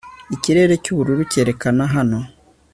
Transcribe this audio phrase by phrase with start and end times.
[0.35, 2.19] ikirere cyubururu cyerekana hano